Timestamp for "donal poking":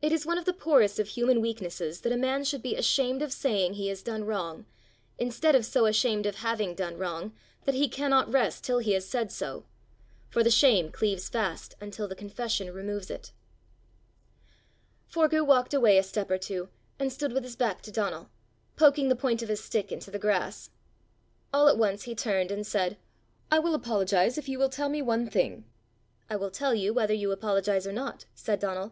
17.90-19.08